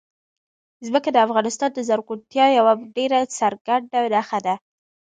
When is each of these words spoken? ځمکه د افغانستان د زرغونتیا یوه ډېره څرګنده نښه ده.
ځمکه 0.87 1.09
د 1.13 1.17
افغانستان 1.27 1.69
د 1.73 1.79
زرغونتیا 1.87 2.45
یوه 2.57 2.73
ډېره 2.95 3.19
څرګنده 3.37 3.99
نښه 4.13 4.39
ده. 4.45 4.53